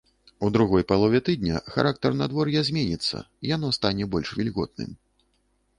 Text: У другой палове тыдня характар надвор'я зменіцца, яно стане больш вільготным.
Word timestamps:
У 0.45 0.47
другой 0.53 0.85
палове 0.91 1.19
тыдня 1.27 1.61
характар 1.75 2.17
надвор'я 2.23 2.65
зменіцца, 2.71 3.23
яно 3.55 3.71
стане 3.79 4.03
больш 4.17 4.29
вільготным. 4.41 4.91